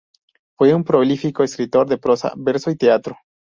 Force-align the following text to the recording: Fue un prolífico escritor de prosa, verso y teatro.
Fue 0.57 0.73
un 0.73 0.83
prolífico 0.83 1.43
escritor 1.43 1.87
de 1.87 1.99
prosa, 1.99 2.33
verso 2.35 2.71
y 2.71 2.75
teatro. 2.75 3.17